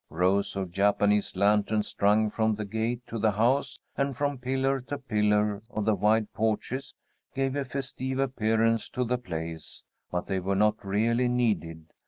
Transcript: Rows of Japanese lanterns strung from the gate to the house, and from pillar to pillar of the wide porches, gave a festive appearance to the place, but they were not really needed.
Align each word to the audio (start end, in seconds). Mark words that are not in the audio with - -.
Rows 0.09 0.55
of 0.55 0.71
Japanese 0.71 1.35
lanterns 1.35 1.89
strung 1.89 2.31
from 2.31 2.55
the 2.55 2.65
gate 2.65 3.05
to 3.05 3.19
the 3.19 3.33
house, 3.33 3.77
and 3.95 4.17
from 4.17 4.39
pillar 4.39 4.81
to 4.81 4.97
pillar 4.97 5.61
of 5.69 5.85
the 5.85 5.93
wide 5.93 6.33
porches, 6.33 6.95
gave 7.35 7.55
a 7.55 7.63
festive 7.65 8.17
appearance 8.17 8.89
to 8.89 9.03
the 9.03 9.19
place, 9.19 9.83
but 10.09 10.25
they 10.25 10.39
were 10.39 10.55
not 10.55 10.83
really 10.83 11.27
needed. 11.27 11.85